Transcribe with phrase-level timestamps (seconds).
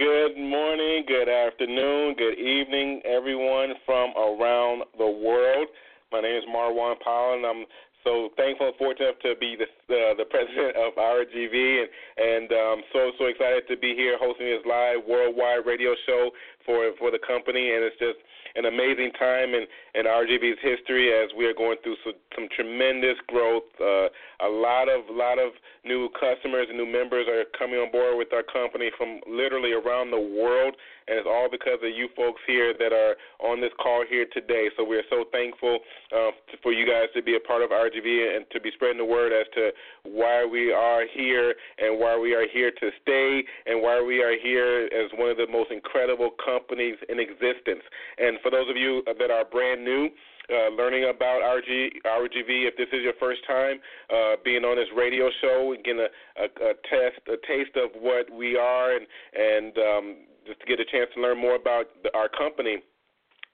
[0.00, 5.68] Good morning, good afternoon, good evening, everyone from around the world.
[6.10, 7.66] My name is Marwan Powell, and I'm
[8.04, 12.78] so thankful and fortunate to be the uh, the president of RGV, and and um,
[12.92, 16.30] so so excited to be here hosting this live worldwide radio show
[16.64, 18.18] for for the company, and it's just
[18.56, 23.16] an amazing time in, in RGV's history as we are going through some, some tremendous
[23.28, 23.66] growth.
[23.78, 24.08] Uh,
[24.42, 25.52] a lot of lot of
[25.84, 30.10] new customers and new members are coming on board with our company from literally around
[30.10, 30.74] the world,
[31.08, 34.68] and it's all because of you folks here that are on this call here today.
[34.76, 35.78] So we are so thankful
[36.14, 36.30] uh,
[36.62, 39.32] for you guys to be a part of RGV and to be spreading the word
[39.32, 39.70] as to
[40.04, 44.38] why we are here and why we are here to stay and why we are
[44.38, 47.82] here as one of the most incredible companies in existence.
[48.18, 50.08] And for those of you that are brand new,
[50.50, 52.66] uh, learning about RG, RGV.
[52.66, 53.78] If this is your first time
[54.10, 58.26] uh, being on this radio show, getting a, a, a test, a taste of what
[58.32, 62.10] we are, and and um, just to get a chance to learn more about the,
[62.16, 62.82] our company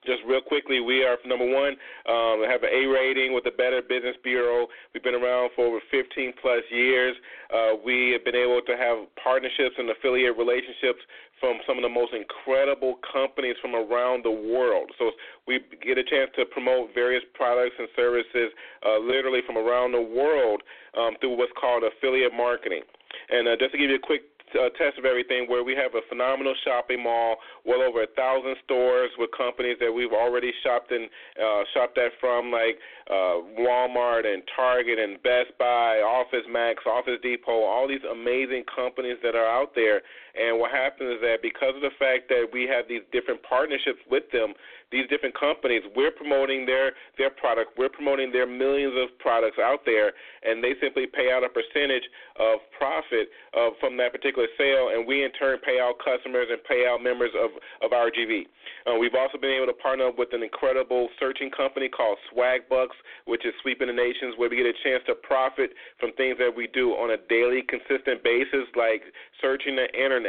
[0.06, 1.74] just real quickly, we are number one.
[2.06, 4.66] Um, have an A rating with the Better Business Bureau.
[4.94, 7.16] We've been around for over 15 plus years.
[7.52, 11.03] Uh, we have been able to have partnerships and affiliate relationships
[11.41, 14.91] from some of the most incredible companies from around the world.
[14.98, 15.10] So
[15.47, 18.54] we get a chance to promote various products and services
[18.86, 20.62] uh, literally from around the world
[20.97, 22.82] um, through what's called affiliate marketing.
[23.28, 24.22] And uh, just to give you a quick
[24.54, 28.56] uh, test of everything where we have a phenomenal shopping mall, well over a thousand
[28.64, 31.08] stores with companies that we've already shopped and
[31.40, 32.78] uh, shopped at from like
[33.10, 39.16] uh, Walmart and Target and Best Buy, Office Max, Office Depot, all these amazing companies
[39.22, 40.02] that are out there.
[40.36, 44.00] And what happens is that because of the fact that we have these different partnerships
[44.10, 44.52] with them,
[44.92, 49.80] these different companies, we're promoting their their product, we're promoting their millions of products out
[49.84, 50.12] there,
[50.44, 52.04] and they simply pay out a percentage
[52.38, 56.62] of profit uh, from that particular sale, and we in turn pay out customers and
[56.64, 57.50] pay out members of
[57.82, 58.46] of RGV.
[58.86, 62.94] Uh, we've also been able to partner up with an incredible searching company called Swagbucks,
[63.25, 66.52] which is sweeping the nations, where we get a chance to profit from things that
[66.54, 69.02] we do on a daily, consistent basis, like
[69.41, 70.25] searching the internet.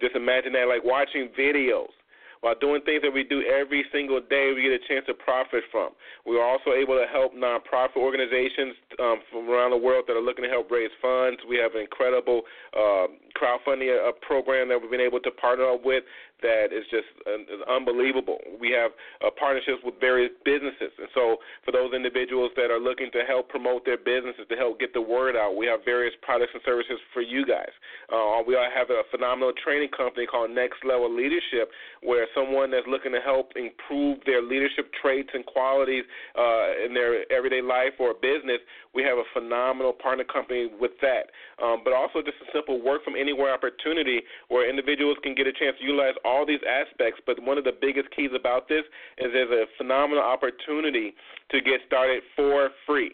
[0.00, 1.92] Just imagine that, like watching videos
[2.40, 5.64] while doing things that we do every single day, we get a chance to profit
[5.72, 5.90] from.
[6.26, 10.22] We are also able to help nonprofit organizations um, from around the world that are
[10.22, 11.40] looking to help raise funds.
[11.48, 15.84] We have an incredible uh, crowdfunding uh, program that we've been able to partner up
[15.84, 16.04] with
[16.42, 18.38] that is just uh, unbelievable.
[18.60, 18.92] We have
[19.24, 23.48] uh, partnerships with various businesses, and so for those individuals that are looking to help
[23.48, 27.00] promote their businesses, to help get the word out, we have various products and services
[27.12, 27.72] for you guys.
[28.12, 33.12] Uh, we have a phenomenal training company called Next Level Leadership, where someone that's looking
[33.12, 36.04] to help improve their leadership traits and qualities
[36.36, 38.60] uh, in their everyday life or business,
[38.94, 41.32] we have a phenomenal partner company with that.
[41.62, 45.52] Um, but also just a simple work from anywhere opportunity where individuals can get a
[45.52, 47.20] chance to utilize all these aspects.
[47.24, 48.82] But one of the biggest keys about this
[49.18, 51.14] is there's a phenomenal opportunity
[51.50, 53.12] to get started for free.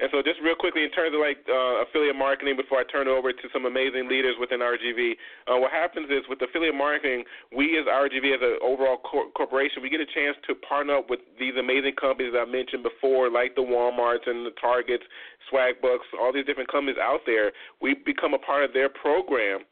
[0.00, 3.04] And so, just real quickly, in terms of like uh, affiliate marketing, before I turn
[3.04, 5.12] it over to some amazing leaders within RGV,
[5.44, 9.84] uh, what happens is with affiliate marketing, we as RGV, as an overall cor- corporation,
[9.84, 13.28] we get a chance to partner up with these amazing companies that I mentioned before,
[13.28, 15.04] like the WalMarts and the Targets,
[15.52, 17.52] Swagbucks, all these different companies out there.
[17.84, 19.68] We become a part of their program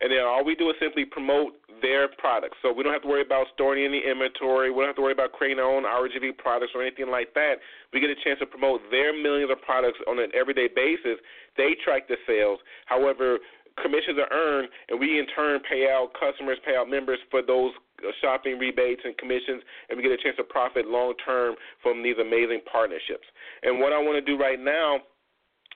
[0.00, 2.56] and then all we do is simply promote their products.
[2.62, 4.70] So we don't have to worry about storing any inventory.
[4.70, 7.56] We don't have to worry about creating our own RGV products or anything like that.
[7.92, 11.20] We get a chance to promote their millions of products on an everyday basis.
[11.56, 12.60] They track the sales.
[12.86, 13.38] However,
[13.82, 17.72] commissions are earned, and we in turn pay out customers, pay out members for those
[18.20, 22.16] shopping rebates and commissions, and we get a chance to profit long term from these
[22.20, 23.24] amazing partnerships.
[23.62, 25.00] And what I want to do right now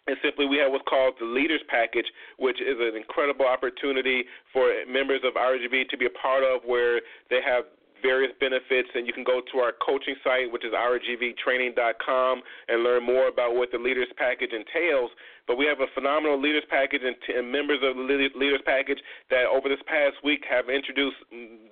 [0.06, 2.06] and simply we have what's called the Leaders Package,
[2.38, 7.00] which is an incredible opportunity for members of RGV to be a part of, where
[7.30, 7.64] they have
[8.02, 8.88] various benefits.
[8.94, 13.56] And you can go to our coaching site, which is rgvtraining.com, and learn more about
[13.56, 15.10] what the Leaders Package entails.
[15.46, 18.02] But we have a phenomenal leaders package and, t- and members of the
[18.34, 18.98] leaders package
[19.30, 21.16] that over this past week have introduced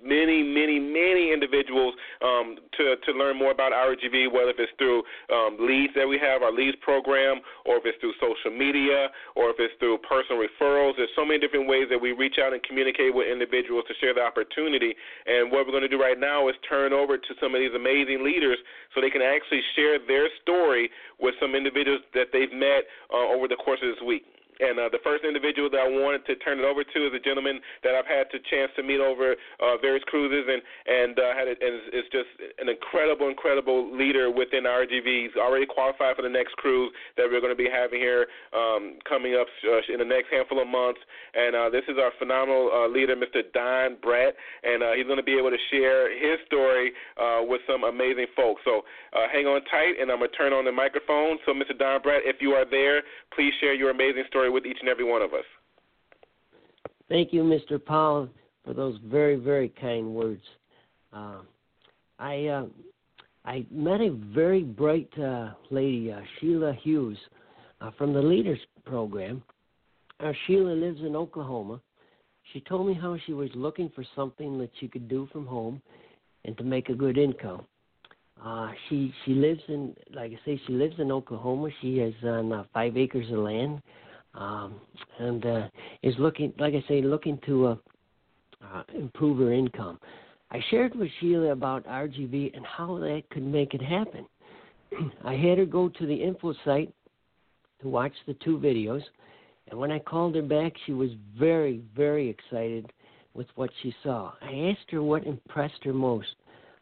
[0.03, 5.01] many, many, many individuals um, to to learn more about RGV, whether if it's through
[5.33, 9.49] um, leads that we have, our leads program, or if it's through social media, or
[9.49, 10.93] if it's through personal referrals.
[10.97, 14.13] There's so many different ways that we reach out and communicate with individuals to share
[14.13, 14.93] the opportunity.
[15.25, 17.73] And what we're going to do right now is turn over to some of these
[17.73, 18.57] amazing leaders
[18.93, 23.47] so they can actually share their story with some individuals that they've met uh, over
[23.47, 24.32] the course of this week.
[24.59, 27.21] And uh, the first individual that I wanted to turn it over to is a
[27.23, 31.33] gentleman that I've had the chance to meet over uh, various cruises, and and uh,
[31.33, 32.29] had and is just
[32.59, 35.29] an incredible, incredible leader within RGV.
[35.29, 38.99] He's already qualified for the next cruise that we're going to be having here um,
[39.07, 40.99] coming up uh, in the next handful of months.
[41.33, 43.41] And uh, this is our phenomenal uh, leader, Mr.
[43.53, 47.61] Don Brett, and uh, he's going to be able to share his story uh, with
[47.67, 48.61] some amazing folks.
[48.65, 48.81] So
[49.13, 51.37] uh, hang on tight, and I'm going to turn on the microphone.
[51.45, 51.77] So, Mr.
[51.77, 53.03] Don Brett, if you are there,
[53.35, 55.45] please share your amazing story with each and every one of us.
[57.09, 57.83] Thank you, Mr.
[57.83, 58.29] Powell,
[58.65, 60.43] for those very, very kind words.
[61.11, 61.39] Uh,
[62.19, 62.65] I uh,
[63.45, 67.17] I met a very bright uh, lady, uh, Sheila Hughes,
[67.81, 69.43] uh, from the Leaders Program.
[70.19, 71.81] Uh, Sheila lives in Oklahoma.
[72.53, 75.81] She told me how she was looking for something that she could do from home
[76.45, 77.65] and to make a good income.
[78.43, 81.69] Uh, she she lives in, like I say, she lives in Oklahoma.
[81.81, 83.81] She has on uh, five acres of land
[84.35, 84.79] um,
[85.19, 85.67] and uh,
[86.01, 87.75] is looking, like I say, looking to uh,
[88.73, 89.99] uh, improve her income.
[90.51, 94.25] I shared with Sheila about RGV and how that could make it happen.
[95.25, 96.93] I had her go to the info site
[97.81, 99.01] to watch the two videos,
[99.69, 102.91] and when I called her back, she was very, very excited
[103.33, 104.33] with what she saw.
[104.41, 106.27] I asked her what impressed her most.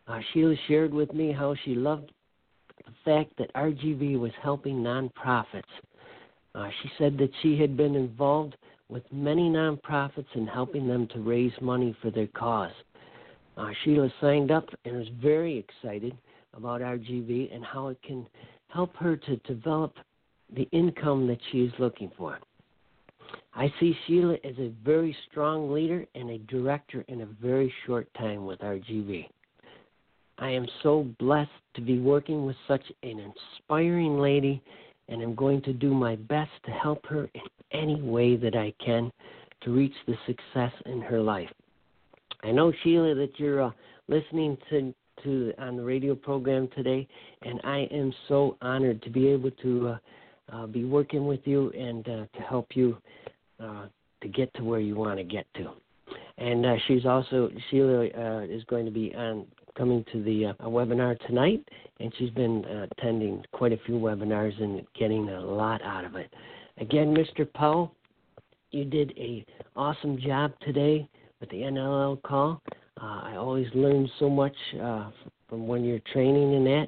[0.07, 2.11] Uh, Sheila shared with me how she loved
[2.85, 5.63] the fact that RGV was helping nonprofits
[6.55, 8.55] uh, she said that she had been involved
[8.89, 12.73] with many nonprofits in helping them to raise money for their cause.
[13.57, 16.17] Uh, Sheila signed up and was very excited
[16.53, 18.27] about RGV and how it can
[18.67, 19.95] help her to develop
[20.53, 22.37] the income that she is looking for.
[23.53, 28.13] I see Sheila as a very strong leader and a director in a very short
[28.15, 29.27] time with RGV.
[30.37, 34.61] I am so blessed to be working with such an inspiring lady
[35.09, 38.73] and I'm going to do my best to help her in any way that I
[38.83, 39.11] can
[39.63, 41.49] to reach the success in her life.
[42.43, 43.71] I know Sheila that you're uh,
[44.07, 44.93] listening to
[45.23, 47.07] to on the radio program today,
[47.43, 49.97] and I am so honored to be able to uh,
[50.51, 52.97] uh, be working with you and uh, to help you
[53.59, 53.85] uh,
[54.21, 55.71] to get to where you want to get to.
[56.37, 58.05] And uh, she's also Sheila
[58.45, 59.45] is going to be on
[59.75, 61.67] coming to the uh, webinar tonight,
[61.99, 66.15] and she's been uh, attending quite a few webinars and getting a lot out of
[66.15, 66.33] it.
[66.77, 67.51] Again, Mr.
[67.53, 67.93] Powell,
[68.71, 69.45] you did a
[69.75, 71.07] awesome job today
[71.39, 72.61] with the NLL call.
[73.01, 75.11] Uh, I always learn so much uh,
[75.49, 76.87] from when you're training in that,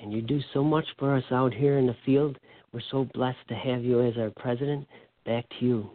[0.00, 2.38] and you do so much for us out here in the field.
[2.72, 4.86] We're so blessed to have you as our president.
[5.24, 5.90] Back to you.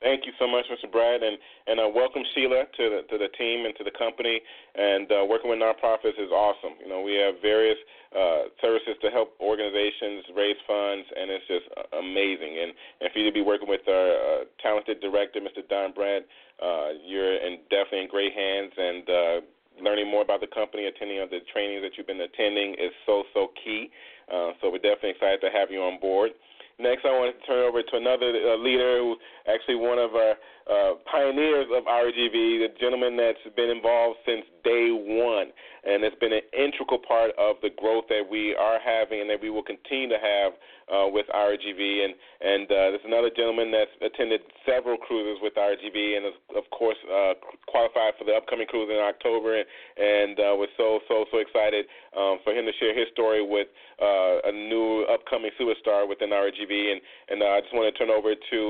[0.00, 0.90] Thank you so much, Mr.
[0.90, 1.36] Brad, and
[1.66, 4.40] and uh, welcome Sheila to the to the team and to the company.
[4.74, 6.80] And uh, working with nonprofits is awesome.
[6.80, 7.76] You know, we have various
[8.16, 12.64] uh, services to help organizations raise funds, and it's just uh, amazing.
[12.64, 12.72] And,
[13.04, 15.60] and for you to be working with our uh, talented director, Mr.
[15.68, 16.24] Don Brad,
[16.64, 18.72] uh, you're in, definitely in great hands.
[18.80, 19.36] And uh,
[19.84, 23.52] learning more about the company, attending the trainings that you've been attending is so so
[23.62, 23.92] key.
[24.32, 26.32] Uh, so we're definitely excited to have you on board.
[26.80, 30.34] Next, I want to turn over to another uh, leader who's actually one of our
[30.70, 35.50] uh, pioneers of RGV, the gentleman that's been involved since day one,
[35.82, 39.40] and it's been an integral part of the growth that we are having and that
[39.40, 40.52] we will continue to have
[40.90, 42.04] uh, with RGV.
[42.04, 46.64] And and uh, there's another gentleman that's attended several cruises with RGV and is, of
[46.70, 47.34] course, uh,
[47.66, 49.66] qualified for the upcoming cruise in October, and,
[49.98, 53.68] and uh, was so so so excited um, for him to share his story with
[53.98, 56.92] uh, a new upcoming superstar within RGV.
[56.92, 58.60] And and uh, I just want to turn over to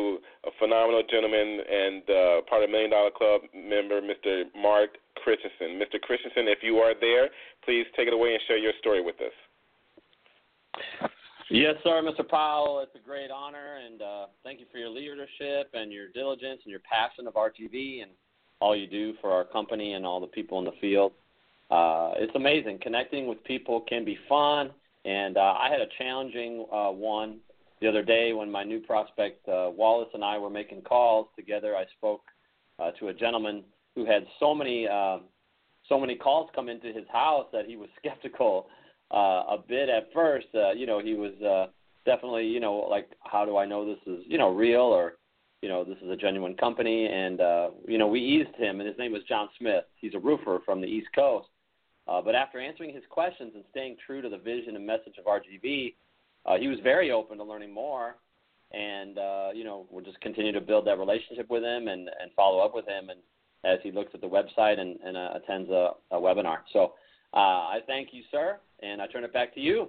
[0.46, 4.44] a phenomenal gentleman and uh, part of Million Dollar Club member, Mr.
[4.56, 5.78] Mark Christensen.
[5.78, 6.00] Mr.
[6.00, 7.28] Christensen, if you are there,
[7.64, 9.32] please take it away and share your story with us.
[11.50, 12.26] Yes, sir, Mr.
[12.26, 12.80] Powell.
[12.80, 16.70] It's a great honor, and uh, thank you for your leadership and your diligence and
[16.70, 18.12] your passion of RGV and
[18.60, 21.12] all you do for our company and all the people in the field.
[21.70, 22.78] Uh, it's amazing.
[22.80, 24.70] Connecting with people can be fun,
[25.04, 27.38] and uh, I had a challenging uh, one
[27.80, 31.76] the other day when my new prospect uh, Wallace and I were making calls together.
[31.76, 32.22] I spoke
[32.78, 35.18] uh, to a gentleman who had so many uh,
[35.88, 38.68] so many calls come into his house that he was skeptical
[39.12, 40.46] uh, a bit at first.
[40.54, 41.70] Uh, you know, he was uh,
[42.04, 45.14] definitely you know like, how do I know this is you know real or
[45.62, 47.06] you know this is a genuine company?
[47.06, 49.84] And uh, you know, we eased him, and his name was John Smith.
[49.96, 51.48] He's a roofer from the East Coast.
[52.08, 55.26] Uh, but after answering his questions and staying true to the vision and message of
[55.26, 55.94] RGV,
[56.46, 58.16] uh, he was very open to learning more.
[58.72, 62.30] And uh, you know, we'll just continue to build that relationship with him and, and
[62.36, 63.10] follow up with him.
[63.10, 63.18] And
[63.64, 66.58] as he looks at the website and, and uh, attends a, a webinar.
[66.72, 66.94] So
[67.34, 69.88] uh, I thank you, sir, and I turn it back to you.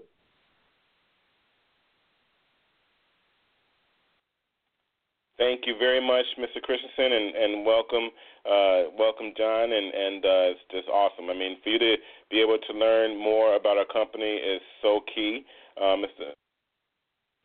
[5.38, 6.62] Thank you very much, Mr.
[6.62, 8.10] Christensen, and, and welcome,
[8.46, 11.32] uh, welcome, John, and and uh, it's just awesome.
[11.32, 11.96] I mean, for you to
[12.30, 15.44] be able to learn more about our company is so key,
[15.82, 16.30] uh, Mr.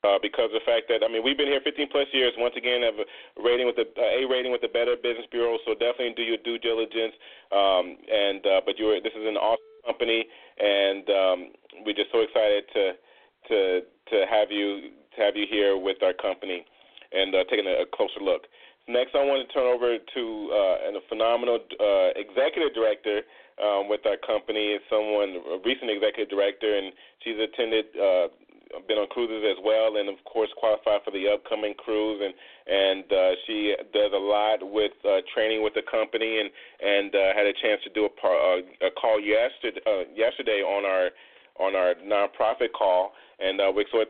[0.04, 2.30] Uh, because of the fact that I mean we've been here 15 plus years.
[2.38, 3.08] Once again, have a
[3.42, 5.58] rating with the uh, A rating with the Better Business Bureau.
[5.64, 7.16] So definitely do your due diligence.
[7.50, 10.26] Um, and uh, but you this is an awesome company,
[10.60, 11.38] and um,
[11.82, 12.84] we're just so excited to
[13.48, 13.58] to
[14.12, 16.64] to have you to have you here with our company
[17.12, 18.46] and uh, taking a, a closer look.
[18.88, 20.22] Next, I want to turn over to
[20.54, 23.26] uh, a phenomenal uh, executive director
[23.58, 24.78] um, with our company.
[24.86, 28.30] Someone, a recent executive director, and she's attended uh,
[28.84, 32.20] been on cruises as well, and of course qualified for the upcoming cruise.
[32.20, 32.34] And
[32.66, 37.32] and uh, she does a lot with uh, training with the company, and and uh,
[37.34, 41.10] had a chance to do a, par, uh, a call yesterday uh, yesterday on our
[41.58, 44.04] on our nonprofit call, and uh, we're so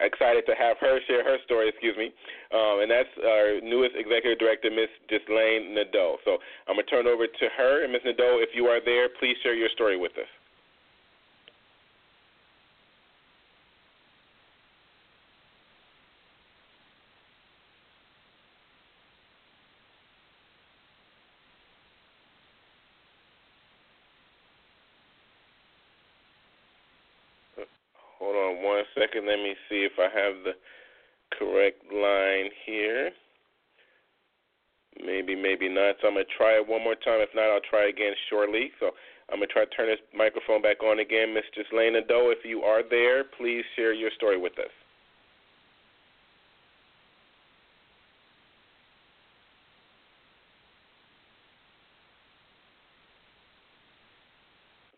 [0.00, 1.68] excited to have her share her story.
[1.68, 2.12] Excuse me,
[2.54, 6.18] um, and that's our newest executive director, Miss Ghislaine Nadeau.
[6.24, 9.36] So I'm gonna turn over to her, and Miss Nadeau, if you are there, please
[9.42, 10.30] share your story with us.
[28.18, 29.28] Hold on one second.
[29.28, 30.52] Let me see if I have the
[31.38, 33.10] correct line here.
[35.04, 35.96] Maybe, maybe not.
[36.00, 37.20] So I'm going to try it one more time.
[37.20, 38.70] If not, I'll try again shortly.
[38.78, 38.90] So
[39.30, 41.34] I'm going to try to turn this microphone back on again.
[41.34, 44.70] Miss Ghislaine Doe, if you are there, please share your story with us.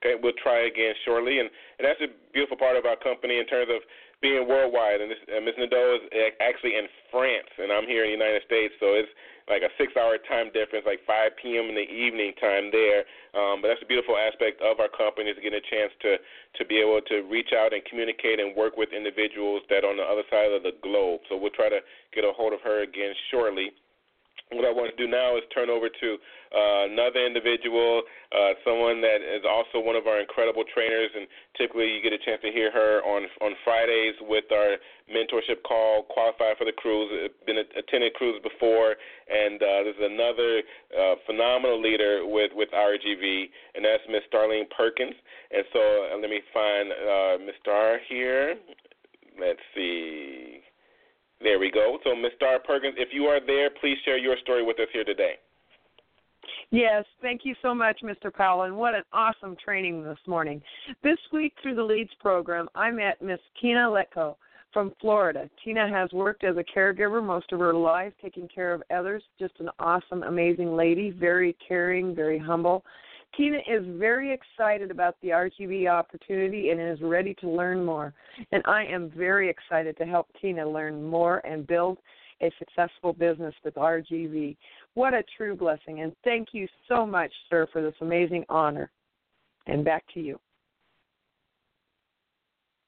[0.06, 3.46] Okay, we'll try again shortly, and, and that's a beautiful part of our company in
[3.46, 3.82] terms of
[4.22, 5.00] being worldwide.
[5.00, 5.54] And this, uh, Ms.
[5.58, 9.10] Nadeau is actually in France, and I'm here in the United States, so it's
[9.46, 11.70] like a six-hour time difference, like 5 p.m.
[11.70, 13.06] in the evening time there.
[13.36, 16.18] Um, but that's a beautiful aspect of our company is getting a chance to
[16.58, 20.00] to be able to reach out and communicate and work with individuals that are on
[20.00, 21.20] the other side of the globe.
[21.28, 21.78] So we'll try to
[22.16, 23.70] get a hold of her again shortly
[24.54, 26.08] what I want to do now is turn over to
[26.54, 31.26] uh, another individual, uh, someone that is also one of our incredible trainers, and
[31.58, 34.78] typically you get a chance to hear her on on Fridays with our
[35.10, 37.10] mentorship call, Qualified for the Cruise.
[37.46, 38.94] Been attended cruise before,
[39.26, 40.62] and uh, there's another
[40.94, 45.14] uh, phenomenal leader with with RGV, and that's Miss Starlene Perkins.
[45.50, 45.80] And so
[46.14, 48.54] uh, let me find uh, Miss Star here.
[49.38, 50.55] Let's see.
[51.40, 51.98] There we go.
[52.04, 52.32] So, Ms.
[52.36, 55.34] Star Perkins, if you are there, please share your story with us here today.
[56.70, 58.32] Yes, thank you so much, Mr.
[58.32, 60.60] Powell, and what an awesome training this morning.
[61.02, 64.36] This week through the LEADS program, I met Miss Tina Letko
[64.72, 65.48] from Florida.
[65.64, 69.22] Tina has worked as a caregiver most of her life, taking care of others.
[69.38, 72.84] Just an awesome, amazing lady, very caring, very humble.
[73.36, 78.14] Tina is very excited about the RGV opportunity and is ready to learn more.
[78.52, 81.98] And I am very excited to help Tina learn more and build
[82.42, 84.56] a successful business with RGV.
[84.94, 86.00] What a true blessing.
[86.00, 88.90] And thank you so much, sir, for this amazing honor.
[89.66, 90.38] And back to you.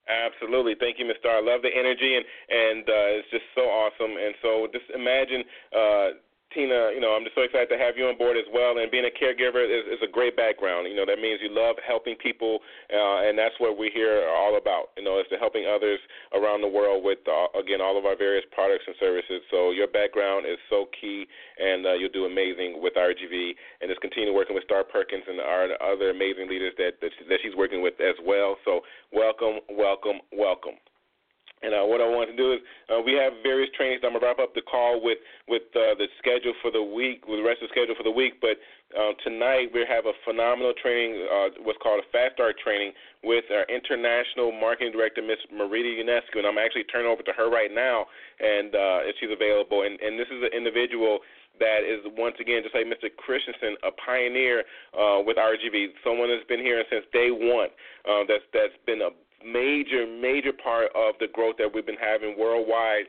[0.08, 1.28] Absolutely, thank you, Mr.
[1.28, 4.16] I love the energy, and and uh, it's just so awesome.
[4.16, 5.44] And so, just imagine
[5.76, 6.08] uh,
[6.54, 8.80] Tina, you know, I'm just so excited to have you on board as well.
[8.80, 10.88] And being a caregiver is, is a great background.
[10.88, 14.56] You know, that means you love helping people, uh, and that's what we're here all
[14.56, 14.96] about.
[14.96, 16.00] You know, is to helping others
[16.32, 19.44] around the world with, uh, again, all of our various products and services.
[19.52, 21.28] So your background is so key,
[21.60, 23.52] and uh, you'll do amazing with RGV.
[23.84, 27.38] And just continue working with Star Perkins and our other amazing leaders that, that, that
[27.44, 28.56] she's working with as well.
[28.64, 28.80] So
[29.12, 30.80] welcome, welcome, welcome.
[31.62, 34.02] And uh, what I want to do is uh, we have various trainings.
[34.04, 37.40] I'm gonna wrap up the call with with uh, the schedule for the week, with
[37.40, 38.40] the rest of the schedule for the week.
[38.40, 38.62] But
[38.94, 43.44] uh, tonight we have a phenomenal training, uh, what's called a Fast Start training, with
[43.50, 46.38] our international marketing director, Miss Marita Ionescu.
[46.38, 48.06] And I'm actually turning over to her right now,
[48.40, 49.82] and uh, if she's available.
[49.82, 51.20] And, and this is an individual
[51.60, 53.10] that is once again just like Mr.
[53.10, 54.62] Christensen, a pioneer
[54.94, 57.68] uh, with RGV, someone that's been here since day one.
[58.06, 59.10] Uh, that's that's been a
[59.44, 63.04] major, major part of the growth that we've been having worldwide.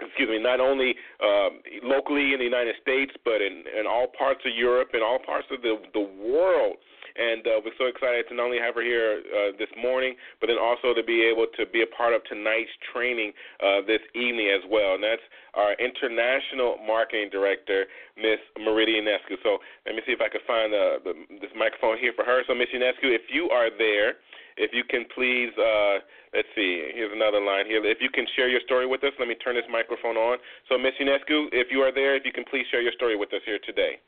[0.00, 4.40] Excuse me, not only um, locally in the United States, but in, in all parts
[4.44, 6.76] of Europe and all parts of the the world.
[7.16, 10.48] And uh, we're so excited to not only have her here uh, this morning, but
[10.48, 14.48] then also to be able to be a part of tonight's training uh, this evening
[14.52, 14.94] as well.
[14.94, 17.84] And that's our international marketing director,
[18.16, 19.36] Miss Marita Ionescu.
[19.42, 22.42] So let me see if I can find the, the, this microphone here for her.
[22.46, 24.22] So, Miss Ionescu, if you are there,
[24.56, 26.04] if you can please, uh,
[26.34, 27.84] let's see, here's another line here.
[27.84, 30.38] If you can share your story with us, let me turn this microphone on.
[30.68, 33.32] So, Miss Ionescu, if you are there, if you can please share your story with
[33.32, 34.00] us here today.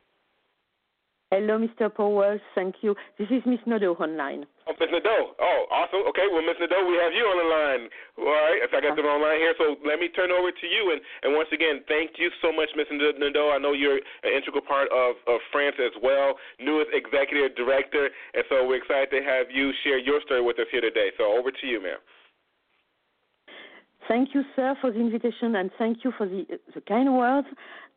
[1.35, 1.91] Hello, Mr.
[1.91, 2.39] Powell.
[2.55, 2.95] Thank you.
[3.19, 4.47] This is Miss Nadeau online.
[4.71, 5.35] Oh, Miss Nadeau.
[5.35, 6.07] Oh, awesome.
[6.15, 7.83] Okay, well, Miss Nadeau, we have you on the line.
[8.23, 9.51] All right, so I got the wrong line here.
[9.59, 10.95] So let me turn over to you.
[10.95, 13.51] And, and once again, thank you so much, Miss Nadeau.
[13.51, 18.15] I know you're an integral part of, of France as well, newest executive director.
[18.39, 21.11] And so we're excited to have you share your story with us here today.
[21.19, 21.99] So over to you, ma'am.
[24.07, 27.49] Thank you, sir, for the invitation, and thank you for the, the kind words.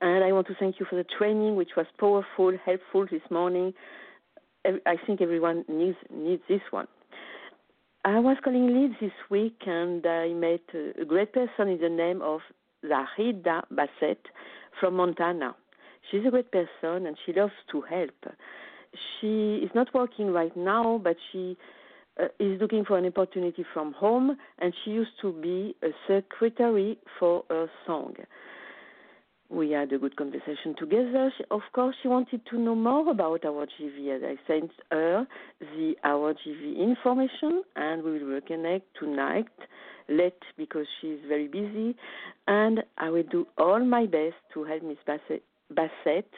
[0.01, 3.73] And I want to thank you for the training, which was powerful, helpful this morning.
[4.65, 6.87] I think everyone needs needs this one.
[8.05, 10.61] I was calling leads this week, and I met
[10.99, 12.41] a great person in the name of
[12.85, 14.21] Zahida Bassett
[14.79, 15.55] from Montana.
[16.09, 18.35] She's a great person, and she loves to help.
[19.19, 21.57] She is not working right now, but she
[22.19, 26.97] uh, is looking for an opportunity from home, and she used to be a secretary
[27.19, 28.15] for a song.
[29.49, 31.31] We had a good conversation together.
[31.37, 35.25] She, of course, she wanted to know more about our GV, and I sent her
[35.59, 39.47] the our GV information, and we will reconnect tonight
[40.09, 41.95] late because she's very busy,
[42.47, 46.29] and I will do all my best to help Miss Bassett, Bassett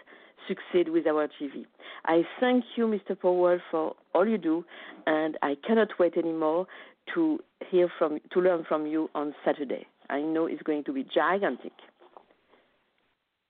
[0.48, 1.66] succeed with our GV.
[2.06, 3.20] I thank you, Mr.
[3.20, 4.64] Powell, for all you do,
[5.08, 6.68] and I cannot wait anymore
[7.16, 7.40] to
[7.72, 9.88] hear from to learn from you on Saturday.
[10.10, 11.74] I know it's going to be gigantic.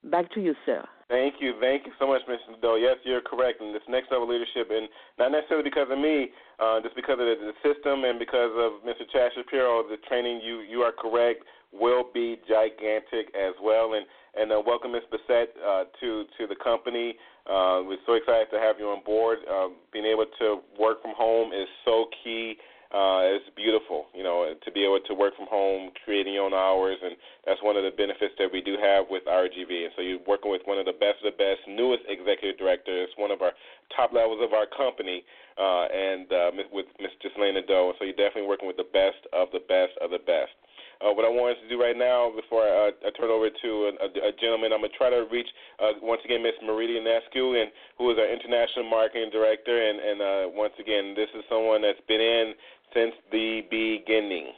[0.03, 0.85] Back to you, sir.
[1.09, 2.53] Thank you, thank you so much, Mr.
[2.61, 2.75] Doe.
[2.75, 3.61] Yes, you're correct.
[3.61, 7.25] And this next level leadership, and not necessarily because of me, uh, just because of
[7.25, 9.09] the, system and because of Mr.
[9.11, 13.97] Chad Shapiro, the training you you are correct will be gigantic as well.
[13.97, 14.05] And
[14.37, 15.09] and uh, welcome Ms.
[15.09, 17.17] Bassett uh, to to the company.
[17.49, 19.39] Uh, we're so excited to have you on board.
[19.49, 22.53] Uh, being able to work from home is so key.
[22.89, 26.57] Uh, it's beautiful, you know, to be able to work from home, creating your own
[26.57, 27.13] hours, and
[27.45, 29.69] that's one of the benefits that we do have with RGV.
[29.69, 33.13] And so you're working with one of the best of the best, newest executive directors,
[33.21, 33.53] one of our
[33.93, 35.21] top levels of our company,
[35.61, 37.13] uh, and uh, with Ms.
[37.21, 37.93] Ghislaine Doe.
[38.01, 40.57] So you're definitely working with the best of the best of the best.
[40.99, 43.69] Uh, what I wanted to do right now, before I, uh, I turn over to
[44.03, 45.47] a, a, gentleman, I'm going to try to reach
[45.79, 49.79] uh, once again Miss Marita Ionescu, and who is our international marketing director.
[49.79, 52.51] And, and uh, once again, this is someone that's been in
[52.91, 54.51] since the beginning.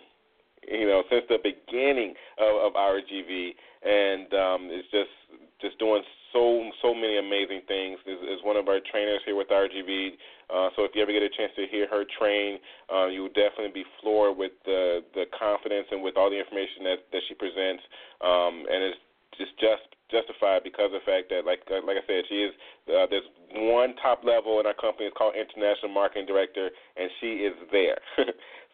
[0.65, 3.53] You know, since the beginning of, of GV,
[3.85, 5.13] and um, just
[5.61, 6.01] just doing
[6.33, 7.99] so so many amazing things.
[8.05, 10.17] Is, is one of our trainers here with RGV.
[10.51, 12.59] Uh, so if you ever get a chance to hear her train,
[12.91, 16.83] uh, you will definitely be floored with the the confidence and with all the information
[16.83, 17.83] that that she presents.
[18.19, 18.99] Um, and it's
[19.37, 22.53] just just justified because of the fact that, like like I said, she is
[22.91, 23.25] uh, there's
[23.71, 25.07] one top level in our company.
[25.07, 27.99] It's called International Marketing Director, and she is there.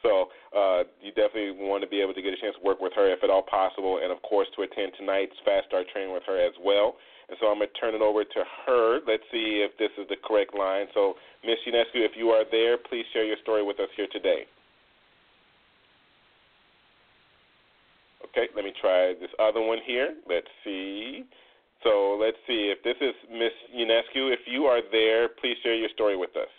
[0.03, 2.93] so uh, you definitely want to be able to get a chance to work with
[2.97, 6.25] her if at all possible, and of course to attend tonight's Fast Start training with
[6.25, 6.97] her as well.
[7.29, 8.99] And so I'm going to turn it over to her.
[9.05, 10.87] Let's see if this is the correct line.
[10.93, 14.47] So, Miss Ionescu, if you are there, please share your story with us here today.
[18.23, 20.15] Okay, let me try this other one here.
[20.27, 21.23] Let's see.
[21.83, 24.33] So let's see if this is Miss Ionescu.
[24.33, 26.49] If you are there, please share your story with us.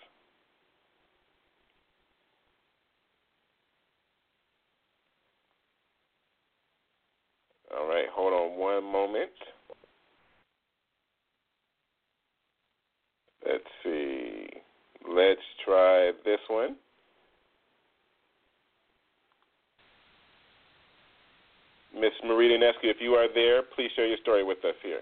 [7.76, 9.30] All right, hold on one moment.
[13.48, 14.46] Let's see.
[15.08, 16.76] Let's try this one.
[21.94, 25.00] Miss Marita Ionescu, if you are there, please share your story with us here.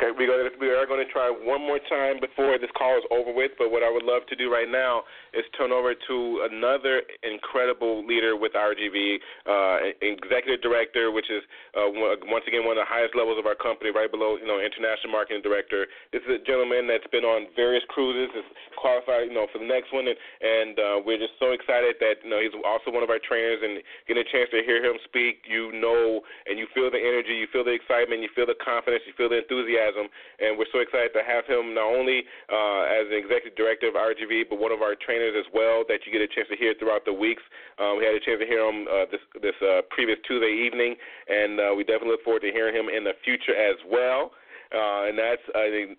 [0.00, 0.24] Okay, we,
[0.56, 3.52] we are going to try one more time before this call is over with.
[3.60, 5.04] But what I would love to do right now
[5.36, 6.16] is turn over to
[6.48, 11.44] another incredible leader with RGV, uh, executive director, which is
[11.76, 11.92] uh,
[12.32, 15.12] once again one of the highest levels of our company, right below you know international
[15.12, 15.84] marketing director.
[16.16, 18.48] This is a gentleman that's been on various cruises, is
[18.80, 22.24] qualified you know for the next one, and, and uh, we're just so excited that
[22.24, 24.96] you know he's also one of our trainers and getting a chance to hear him
[25.04, 25.44] speak.
[25.44, 29.04] You know, and you feel the energy, you feel the excitement, you feel the confidence,
[29.04, 33.06] you feel the enthusiasm, and we're so excited to have him not only uh, as
[33.10, 36.20] an executive director of RGV, but one of our trainers as well that you get
[36.20, 37.42] a chance to hear throughout the weeks.
[37.78, 40.94] Um, we had a chance to hear him uh, this this uh, previous Tuesday evening,
[41.28, 44.32] and uh, we definitely look forward to hearing him in the future as well.
[44.70, 45.98] Uh, and that's I think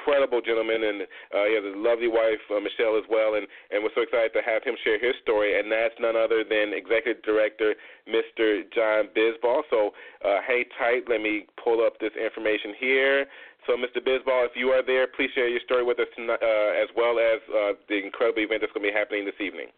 [0.00, 3.34] incredible gentleman, and uh, he has a lovely wife, uh, Michelle, as well.
[3.34, 5.58] And, and we're so excited to have him share his story.
[5.58, 7.74] And that's none other than Executive Director,
[8.08, 8.64] Mr.
[8.72, 9.62] John Bisbal.
[9.70, 9.92] So,
[10.24, 13.26] uh, hey, tight, let me pull up this information here.
[13.66, 14.00] So, Mr.
[14.00, 17.20] Bisbal, if you are there, please share your story with us tonight, uh, as well
[17.20, 19.68] as uh, the incredible event that's going to be happening this evening.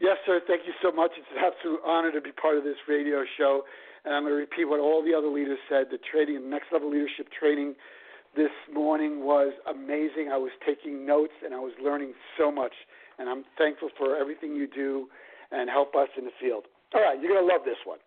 [0.00, 0.40] Yes, sir.
[0.48, 1.12] Thank you so much.
[1.16, 3.62] It's an absolute honor to be part of this radio show.
[4.04, 6.90] And I'm going to repeat what all the other leaders said the training, next level
[6.90, 7.74] leadership training
[8.36, 10.30] this morning was amazing.
[10.32, 12.72] I was taking notes and I was learning so much.
[13.18, 15.06] And I'm thankful for everything you do
[15.52, 16.64] and help us in the field.
[16.94, 17.98] All right, you're going to love this one.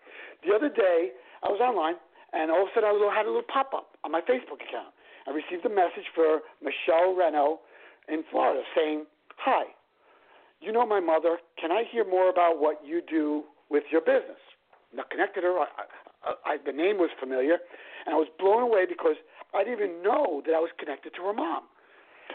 [0.45, 1.11] The other day,
[1.43, 1.95] I was online
[2.33, 4.91] and all of a sudden I had a little pop up on my Facebook account.
[5.27, 7.59] I received a message for Michelle Reno
[8.07, 9.05] in Florida saying,
[9.37, 9.63] Hi,
[10.59, 11.37] you know my mother.
[11.59, 14.41] Can I hear more about what you do with your business?
[14.95, 15.59] Now, connected her.
[15.59, 15.67] I,
[16.23, 17.57] I, I, the name was familiar,
[18.05, 19.15] and I was blown away because
[19.57, 21.65] I didn't even know that I was connected to her mom.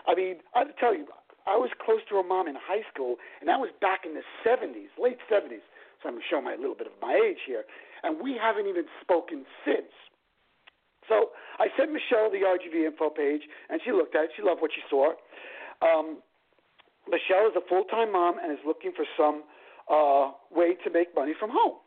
[0.06, 1.06] I mean, I have to tell you,
[1.46, 4.26] I was close to her mom in high school, and that was back in the
[4.46, 5.62] 70s, late 70s.
[6.02, 7.62] So I'm showing my little bit of my age here,
[8.02, 9.90] and we haven't even spoken since.
[11.08, 14.30] So I sent Michelle the RGV info page, and she looked at it.
[14.36, 15.14] She loved what she saw.
[15.82, 16.22] Um,
[17.06, 19.42] Michelle is a full-time mom and is looking for some
[19.90, 21.82] uh, way to make money from home.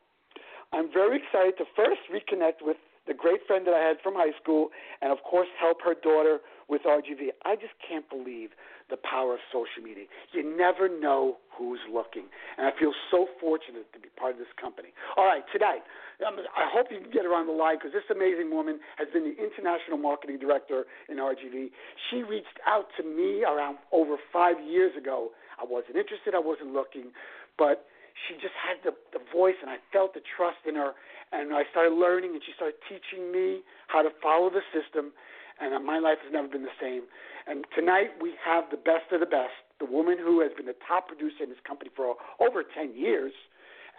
[0.73, 2.75] I'm very excited to first reconnect with
[3.07, 4.69] the great friend that I had from high school,
[5.01, 7.29] and of course, help her daughter with RGV.
[7.45, 8.49] I just can't believe
[8.89, 10.05] the power of social media.
[10.33, 12.25] You never know who's looking,
[12.57, 14.89] and I feel so fortunate to be part of this company.
[15.17, 15.81] All right, today,
[16.25, 19.07] um, I hope you can get her on the line because this amazing woman has
[19.13, 21.69] been the international marketing director in RGV.
[22.09, 25.31] She reached out to me around over five years ago.
[25.61, 27.09] I wasn't interested, I wasn't looking,
[27.57, 27.85] but
[28.27, 30.95] she just had the, the voice, and I felt the trust in her.
[31.31, 35.11] And I started learning, and she started teaching me how to follow the system.
[35.59, 37.03] And uh, my life has never been the same.
[37.47, 40.79] And tonight we have the best of the best, the woman who has been the
[40.87, 43.33] top producer in this company for over 10 years.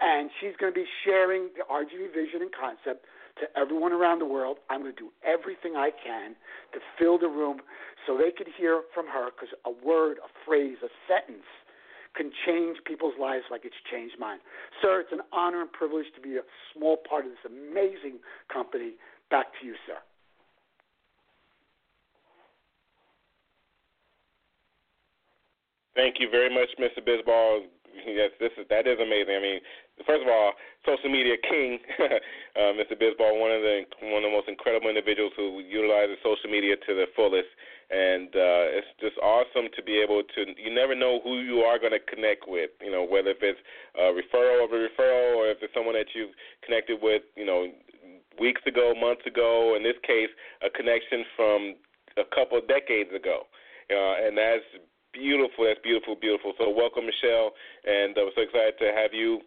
[0.00, 3.04] And she's going to be sharing the RGV vision and concept
[3.40, 4.58] to everyone around the world.
[4.68, 6.36] I'm going to do everything I can
[6.72, 7.60] to fill the room
[8.06, 11.44] so they could hear from her because a word, a phrase, a sentence–
[12.16, 14.38] can change people's lives like it's changed mine.
[14.82, 18.18] Sir, it's an honor and privilege to be a small part of this amazing
[18.52, 18.92] company.
[19.30, 19.98] Back to you, sir.
[25.96, 27.00] Thank you very much, Mr.
[27.00, 27.72] Bisbal.
[28.04, 29.32] Yes, this is that is amazing.
[29.32, 29.58] I mean,
[30.04, 30.52] first of all,
[30.84, 32.92] social media king, uh, Mr.
[32.92, 36.92] Bisbal, one of the one of the most incredible individuals who utilizes social media to
[36.92, 37.48] the fullest
[37.90, 40.40] and uh, it's just awesome to be able to.
[40.58, 42.70] You never know who you are going to connect with.
[42.82, 43.60] You know, whether if it's
[43.94, 47.22] a referral of a referral, or if it's someone that you've connected with.
[47.36, 47.70] You know,
[48.40, 49.74] weeks ago, months ago.
[49.76, 50.30] In this case,
[50.66, 51.74] a connection from
[52.18, 53.46] a couple of decades ago,
[53.90, 54.66] uh, and that's
[55.12, 55.64] beautiful.
[55.64, 56.52] That's beautiful, beautiful.
[56.58, 57.52] So welcome, Michelle,
[57.86, 59.46] and uh, we're so excited to have you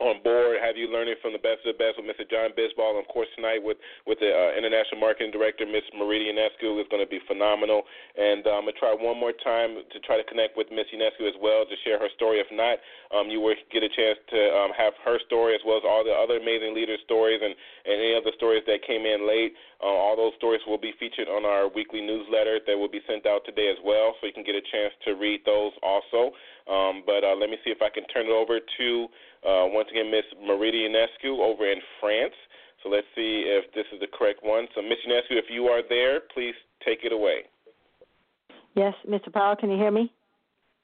[0.00, 2.24] on board, have you learning from the best of the best with Mr.
[2.24, 2.96] John Bisbal.
[2.96, 3.76] And of course, tonight with
[4.08, 7.84] with the uh, international marketing director, Miss Marita Ionescu, is going to be phenomenal.
[8.16, 10.88] And uh, I'm going to try one more time to try to connect with Miss
[10.88, 12.40] Ionescu as well to share her story.
[12.40, 12.80] If not,
[13.12, 16.00] um, you will get a chance to um, have her story as well as all
[16.00, 19.52] the other amazing leaders' stories and, and any other stories that came in late.
[19.84, 23.24] Uh, all those stories will be featured on our weekly newsletter that will be sent
[23.28, 26.32] out today as well, so you can get a chance to read those also.
[26.68, 28.88] Um, but uh, let me see if I can turn it over to
[29.46, 32.34] uh, once again, Miss Marita Ionescu over in France.
[32.82, 34.66] So let's see if this is the correct one.
[34.74, 37.44] So, Miss Ionescu, if you are there, please take it away.
[38.74, 39.32] Yes, Mr.
[39.32, 40.12] Powell, can you hear me?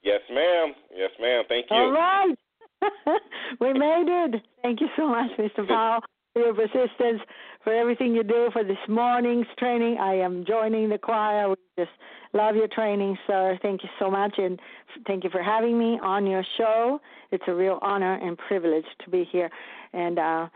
[0.03, 0.73] Yes, ma'am.
[0.95, 1.43] Yes, ma'am.
[1.47, 1.75] Thank you.
[1.75, 2.35] All right.
[3.59, 4.41] we made it.
[4.61, 5.67] Thank you so much, Mr.
[5.67, 6.01] Powell,
[6.33, 7.21] for your persistence,
[7.67, 9.97] for everything you do for this morning's training.
[9.99, 11.49] I am joining the choir.
[11.49, 11.91] We just
[12.31, 13.59] love your training, sir.
[13.61, 14.57] Thank you so much, and
[15.05, 17.01] thank you for having me on your show.
[17.31, 19.49] It's a real honor and privilege to be here.
[19.91, 20.47] And uh,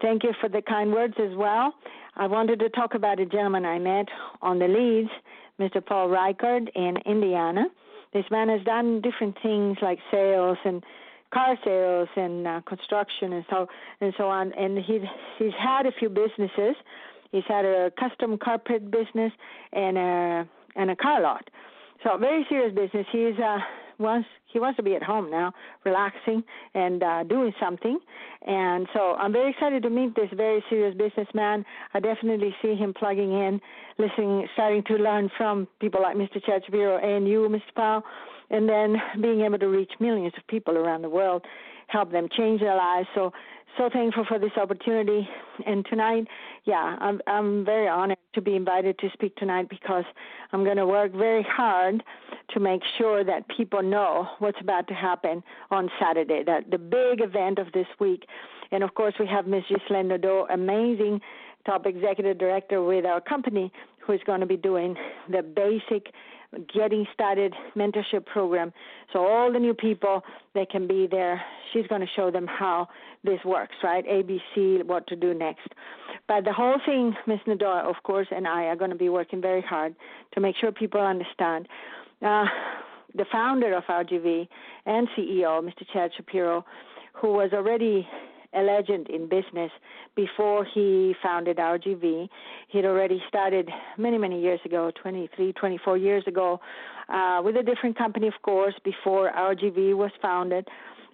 [0.00, 1.74] thank you for the kind words as well.
[2.14, 4.06] I wanted to talk about a gentleman I met
[4.40, 5.10] on the leads,
[5.58, 5.84] Mr.
[5.84, 7.64] Paul Reichard in Indiana.
[8.12, 10.84] This man has done different things like sales and
[11.32, 13.66] car sales and uh, construction and so
[14.00, 14.52] and so on.
[14.52, 15.00] And he
[15.38, 16.76] he's had a few businesses.
[17.32, 19.32] He's had a custom carpet business
[19.72, 21.48] and a and a car lot.
[22.02, 23.06] So very serious business.
[23.12, 23.58] He's uh
[24.00, 25.52] wants he wants to be at home now,
[25.84, 26.42] relaxing
[26.74, 27.98] and uh, doing something.
[28.46, 31.64] And so I'm very excited to meet this very serious businessman.
[31.94, 33.60] I definitely see him plugging in,
[33.98, 36.44] listening, starting to learn from people like Mr.
[36.44, 37.74] Chad and you, Mr.
[37.76, 38.02] Powell,
[38.50, 41.44] and then being able to reach millions of people around the world,
[41.88, 43.08] help them change their lives.
[43.14, 43.32] So
[43.78, 45.28] so thankful for this opportunity.
[45.64, 46.26] And tonight,
[46.64, 50.04] yeah, I'm I'm very honored to be invited to speak tonight because
[50.52, 52.02] I'm going to work very hard
[52.50, 57.20] to make sure that people know what's about to happen on Saturday, that the big
[57.20, 58.24] event of this week.
[58.72, 59.64] And of course, we have Ms.
[59.68, 61.20] Ghislaine Nadeau, amazing
[61.66, 64.96] top executive director with our company, who is going to be doing
[65.28, 66.12] the basic
[66.74, 68.72] getting started mentorship program.
[69.12, 70.22] So all the new people
[70.54, 71.40] they can be there.
[71.72, 72.88] She's going to show them how
[73.22, 74.04] this works, right?
[74.06, 75.68] ABC, what to do next.
[76.26, 77.40] But the whole thing, Ms.
[77.46, 79.94] Nadeau, of course, and I are going to be working very hard
[80.34, 81.68] to make sure people understand.
[82.22, 82.46] Uh,
[83.14, 84.48] the founder of RGV
[84.86, 85.84] and CEO, Mr.
[85.92, 86.64] Chad Shapiro,
[87.14, 88.06] who was already
[88.52, 89.70] a legend in business
[90.16, 92.28] before he founded RGV.
[92.68, 96.60] He'd already started many, many years ago, 23, 24 years ago,
[97.08, 100.68] uh, with a different company, of course, before RGV was founded.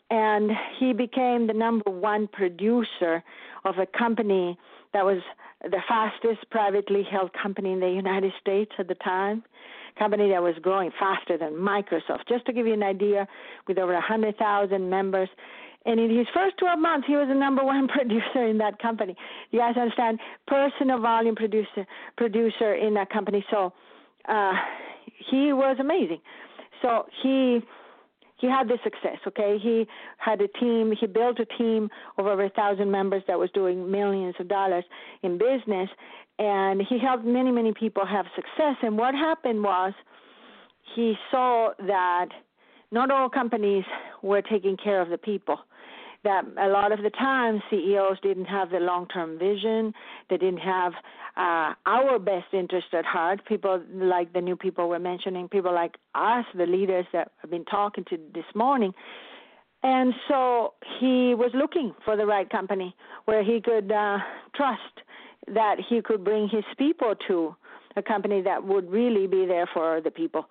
[0.08, 3.22] And he became the number one producer
[3.64, 4.58] of a company
[4.92, 5.20] that was
[5.62, 9.42] the fastest privately held company in the United States at the time
[9.98, 12.28] company that was growing faster than Microsoft.
[12.28, 13.26] Just to give you an idea,
[13.66, 15.28] with over 100,000 members,
[15.86, 19.16] and in his first 12 months, he was the number one producer in that company.
[19.52, 20.18] You guys understand?
[20.46, 23.44] Personal volume producer producer in that company.
[23.50, 23.72] So
[24.28, 24.52] uh,
[25.30, 26.20] he was amazing.
[26.82, 27.60] So he
[28.38, 29.18] he had this success.
[29.26, 29.86] Okay, he
[30.18, 30.92] had a team.
[30.98, 34.84] He built a team of over a thousand members that was doing millions of dollars
[35.22, 35.88] in business,
[36.38, 38.76] and he helped many many people have success.
[38.82, 39.92] And what happened was
[40.96, 42.28] he saw that
[42.90, 43.84] not all companies
[44.22, 45.58] were taking care of the people
[46.26, 49.94] that a lot of the time CEOs didn't have the long term vision.
[50.28, 50.92] They didn't have
[51.36, 53.46] uh, our best interest at heart.
[53.46, 57.64] People like the new people we're mentioning, people like us, the leaders that I've been
[57.66, 58.92] talking to this morning.
[59.84, 64.18] And so he was looking for the right company where he could uh,
[64.56, 64.80] trust
[65.54, 67.54] that he could bring his people to
[67.94, 70.48] a company that would really be there for the people.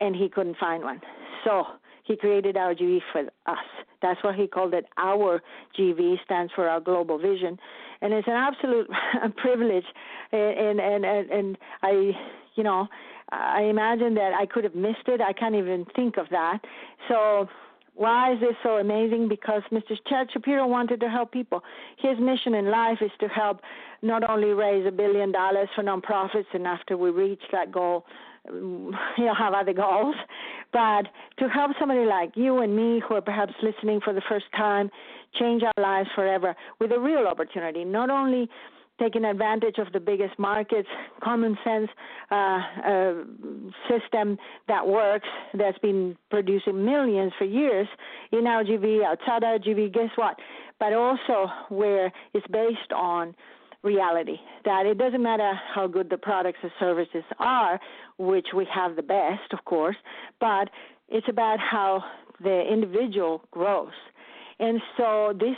[0.00, 1.00] And he couldn't find one.
[1.44, 1.64] So
[2.08, 3.58] he created our GV for us.
[4.00, 5.42] That's why he called it our
[5.78, 7.58] GV, stands for our global vision,
[8.00, 8.88] and it's an absolute
[9.36, 9.84] privilege.
[10.32, 12.12] And and and and I,
[12.56, 12.88] you know,
[13.30, 15.20] I imagine that I could have missed it.
[15.20, 16.60] I can't even think of that.
[17.08, 17.48] So
[17.94, 19.28] why is this so amazing?
[19.28, 19.98] Because Mr.
[20.08, 21.62] Chad Shapiro wanted to help people.
[21.98, 23.60] His mission in life is to help
[24.02, 28.06] not only raise a billion dollars for nonprofits, and after we reach that goal,
[29.16, 30.16] he'll have other goals,
[30.72, 31.06] but
[31.38, 34.90] to help somebody like you and me who are perhaps listening for the first time
[35.38, 38.48] change our lives forever with a real opportunity, not only
[38.98, 40.88] taking advantage of the biggest markets,
[41.22, 41.88] common sense
[42.30, 43.14] uh, uh,
[43.88, 47.86] system that works, that's been producing millions for years
[48.32, 50.36] in RGV, outside RGV, guess what?
[50.80, 53.34] But also where it's based on
[53.82, 57.80] reality that it doesn't matter how good the products or services are,
[58.18, 59.96] which we have the best, of course,
[60.40, 60.68] but
[61.08, 62.02] it's about how
[62.42, 63.92] the individual grows.
[64.58, 65.56] And so this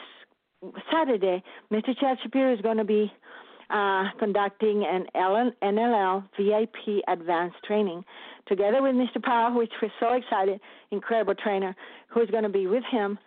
[0.92, 1.98] Saturday, Mr.
[1.98, 3.10] Chad Shapiro is going to be
[3.70, 5.06] uh, conducting an
[5.62, 8.04] NLL VIP advanced training
[8.46, 9.22] together with Mr.
[9.22, 11.74] Powell, which we're so excited, incredible trainer,
[12.08, 13.18] who's going to be with him.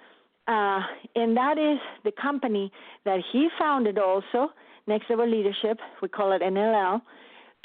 [0.47, 0.82] Uh,
[1.15, 2.71] and that is the company
[3.06, 4.49] that he founded also
[4.88, 7.02] Next Level Leadership, we call it NLL,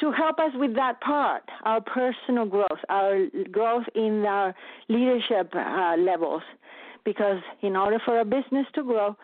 [0.01, 4.55] to help us with that part, our personal growth, our growth in our
[4.89, 6.43] leadership uh, levels.
[7.05, 9.17] Because in order for a business to grow,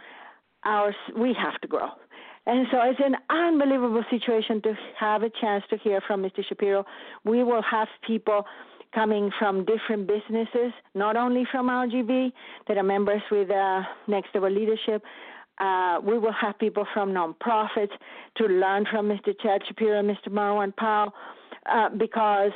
[0.65, 1.89] ours we have to grow.
[2.47, 6.45] And so it's an unbelievable situation to have a chance to hear from Mr.
[6.47, 6.85] Shapiro.
[7.25, 8.45] We will have people
[8.95, 12.33] coming from different businesses, not only from RGV
[12.69, 15.03] that are members with uh, Next Level Leadership,
[15.59, 17.93] uh, we will have people from nonprofits
[18.37, 19.33] to learn from Mr.
[19.41, 20.29] Chad Shapiro and Mr.
[20.29, 21.13] Marwan Powell
[21.67, 22.53] uh, because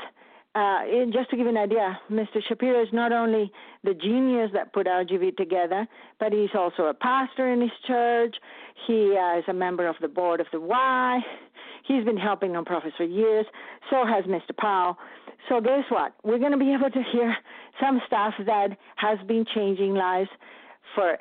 [0.54, 0.80] uh,
[1.12, 2.42] just to give you an idea, Mr.
[2.48, 3.52] Shapiro is not only
[3.84, 5.87] the genius that put RGV together,
[6.18, 8.34] but he's also a pastor in his church.
[8.87, 11.20] He uh, is a member of the board of the Y.
[11.87, 13.46] He's been helping nonprofits for years.
[13.90, 14.56] So has Mr.
[14.56, 14.98] Powell.
[15.48, 16.14] So guess what?
[16.24, 17.37] We're going to be able to hear
[17.80, 20.28] some stuff that has been changing lives
[20.94, 21.18] for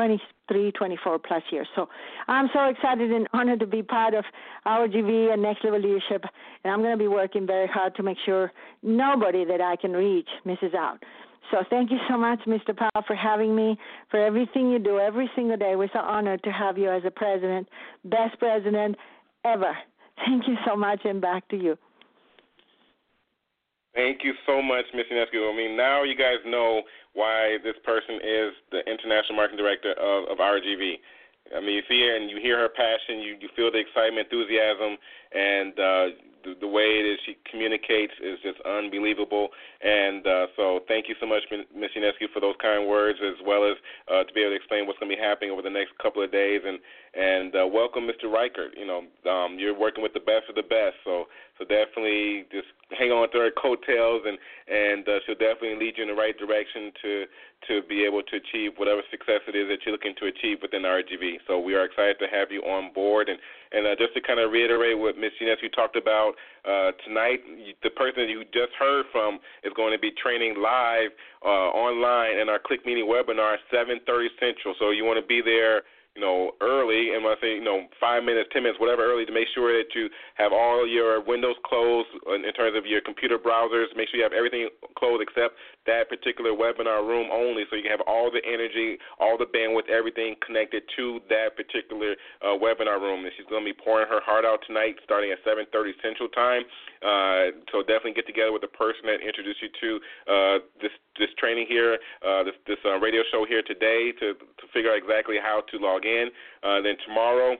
[0.00, 1.68] 23, 24 plus years.
[1.76, 1.86] So
[2.26, 4.24] I'm so excited and honored to be part of
[4.66, 6.24] RGV and Next Level Leadership,
[6.64, 8.50] and I'm going to be working very hard to make sure
[8.82, 11.02] nobody that I can reach misses out.
[11.50, 12.74] So thank you so much, Mr.
[12.74, 13.76] Powell, for having me,
[14.10, 15.76] for everything you do every single day.
[15.76, 17.68] We're so honored to have you as a president,
[18.06, 18.96] best president
[19.44, 19.76] ever.
[20.24, 21.76] Thank you so much, and back to you.
[23.94, 25.06] Thank you so much, Ms.
[25.10, 25.52] Ionescu.
[25.52, 26.82] I mean, now you guys know
[27.14, 30.94] why this person is the international marketing director of, of RGV.
[31.56, 34.28] I mean, you see her and you hear her passion, you you feel the excitement,
[34.30, 34.94] enthusiasm,
[35.34, 36.06] and uh,
[36.44, 39.48] the, the way is she communicates is just unbelievable.
[39.82, 41.90] And uh, so, thank you so much, Ms.
[41.96, 43.76] Ionescu, for those kind words, as well as
[44.06, 46.22] uh, to be able to explain what's going to be happening over the next couple
[46.22, 46.62] of days.
[46.64, 46.78] And
[47.14, 48.32] and uh, welcome, Mr.
[48.32, 48.78] Reichert.
[48.78, 51.26] You know, um, you're working with the best of the best, so
[51.58, 54.38] so definitely just hang on to her coattails, and
[54.70, 57.24] and uh, she'll definitely lead you in the right direction to
[57.66, 60.82] to be able to achieve whatever success it is that you're looking to achieve within
[60.82, 61.42] RGV.
[61.46, 63.38] So we are excited to have you on board, and
[63.72, 65.34] and uh, just to kind of reiterate what Ms.
[65.42, 67.42] Ionescu talked about uh, tonight,
[67.82, 71.10] the person you just heard from is going to be training live
[71.44, 74.74] uh, online in our Click Meeting webinar, 7:30 Central.
[74.78, 75.82] So you want to be there
[76.16, 79.24] you know, early, and when I say, you know, five minutes, ten minutes, whatever, early,
[79.24, 83.00] to make sure that you have all your windows closed in, in terms of your
[83.00, 83.86] computer browsers.
[83.94, 84.68] Make sure you have everything
[84.98, 85.54] closed except
[85.86, 89.88] that particular webinar room only, so you can have all the energy, all the bandwidth,
[89.88, 93.24] everything connected to that particular uh, webinar room.
[93.24, 96.62] And she's going to be pouring her heart out tonight, starting at 7:30 Central Time.
[97.00, 99.90] Uh, so definitely get together with the person that introduced you to
[100.28, 104.64] uh, this this training here, uh, this this uh, radio show here today to to
[104.72, 106.28] figure out exactly how to log in.
[106.62, 107.56] Uh, then tomorrow.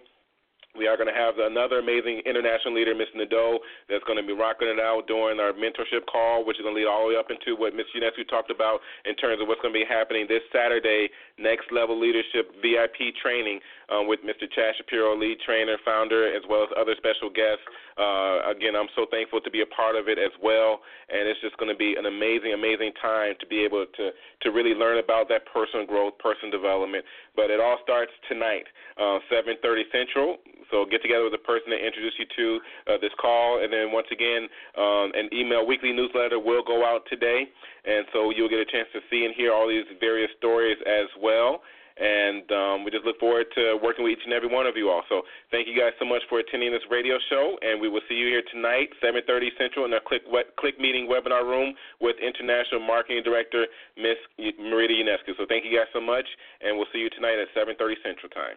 [0.78, 3.10] We are going to have another amazing international leader, Ms.
[3.18, 3.58] Nadeau,
[3.90, 6.80] that's going to be rocking it out during our mentorship call, which is going to
[6.80, 7.90] lead all the way up into what Ms.
[7.90, 11.10] Ionescu talked about in terms of what's going to be happening this Saturday,
[11.42, 13.58] next level leadership VIP training
[13.90, 14.46] um, with Mr.
[14.46, 17.66] Chad Shapiro, lead trainer, founder, as well as other special guests.
[17.98, 20.80] Uh, again, I'm so thankful to be a part of it as well,
[21.10, 24.48] and it's just going to be an amazing, amazing time to be able to to
[24.48, 27.04] really learn about that personal growth, personal development.
[27.34, 28.64] But it all starts tonight,
[28.96, 30.38] uh, 7:30 Central.
[30.70, 32.46] So get together with the person that introduced you to
[32.94, 37.02] uh, this call, and then once again, um, an email weekly newsletter will go out
[37.10, 37.44] today,
[37.84, 41.08] and so you'll get a chance to see and hear all these various stories as
[41.20, 41.60] well
[42.00, 44.88] and um, we just look forward to working with each and every one of you
[44.88, 45.04] all.
[45.08, 48.16] So thank you guys so much for attending this radio show, and we will see
[48.16, 50.24] you here tonight, 7:30 Central, in our Click
[50.56, 55.36] Click Meeting webinar room with International Marketing Director Miss Marita Ionescu.
[55.36, 56.26] So thank you guys so much,
[56.64, 58.56] and we'll see you tonight at 7:30 Central Time.